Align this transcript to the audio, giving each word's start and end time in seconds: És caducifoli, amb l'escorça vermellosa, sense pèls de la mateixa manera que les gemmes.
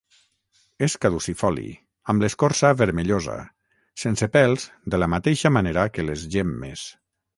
És 0.85 0.93
caducifoli, 1.05 1.65
amb 2.13 2.25
l'escorça 2.25 2.71
vermellosa, 2.79 3.35
sense 4.05 4.29
pèls 4.39 4.67
de 4.95 5.01
la 5.05 5.11
mateixa 5.17 5.53
manera 5.59 5.89
que 5.99 6.07
les 6.09 6.25
gemmes. 6.39 6.89